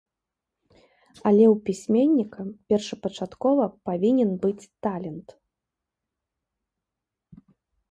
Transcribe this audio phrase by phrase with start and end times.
[1.31, 2.41] Але ў пісьменніка
[2.73, 5.39] першапачаткова павінен быць талент.